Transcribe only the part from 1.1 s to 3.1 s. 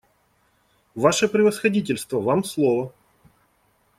Превосходительство, вам слово.